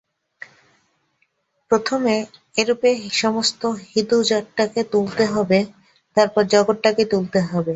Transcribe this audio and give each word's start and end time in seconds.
প্রথমে 1.71 2.15
ঐরূপে 2.57 2.89
সমস্ত 3.13 3.61
হিঁদুজাতটাকে 3.85 4.81
তুলতে 4.93 5.23
হবে, 5.25 5.59
তারপর 6.17 6.43
জগৎটাকে 6.53 7.03
তুলতে 7.05 7.39
হবে। 7.43 7.69